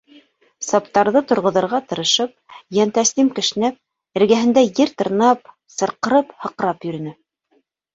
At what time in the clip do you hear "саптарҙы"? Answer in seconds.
0.67-1.21